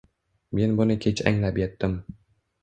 [0.59, 1.95] Men buni kech anglab yetdim.